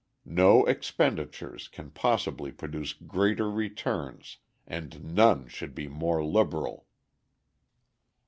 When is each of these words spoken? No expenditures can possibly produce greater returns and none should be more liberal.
No 0.25 0.65
expenditures 0.65 1.67
can 1.67 1.91
possibly 1.91 2.51
produce 2.51 2.91
greater 2.91 3.51
returns 3.51 4.37
and 4.65 5.13
none 5.15 5.47
should 5.47 5.75
be 5.75 5.87
more 5.87 6.25
liberal. 6.25 6.87